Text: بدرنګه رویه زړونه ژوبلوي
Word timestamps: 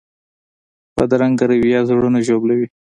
بدرنګه 0.95 1.45
رویه 1.49 1.79
زړونه 1.89 2.19
ژوبلوي 2.27 2.67